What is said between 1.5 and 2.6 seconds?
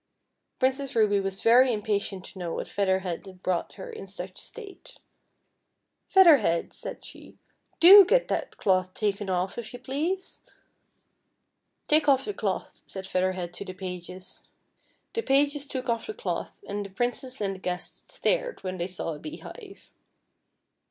impatient to know